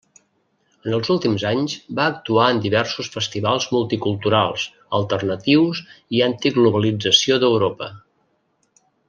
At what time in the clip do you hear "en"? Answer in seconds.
0.87-0.93, 2.53-2.61